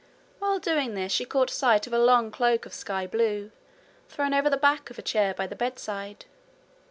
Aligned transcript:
While 0.39 0.57
doing 0.57 0.95
this 0.95 1.11
she 1.11 1.25
caught 1.25 1.51
sight 1.51 1.85
of 1.85 1.93
a 1.93 1.99
long 1.99 2.31
cloak 2.31 2.65
of 2.65 2.73
sky 2.73 3.05
blue, 3.05 3.51
thrown 4.09 4.33
over 4.33 4.49
the 4.49 4.57
back 4.57 4.89
of 4.89 4.97
a 4.97 5.03
chair 5.03 5.35
by 5.35 5.45
the 5.45 5.55
bedside. 5.55 6.25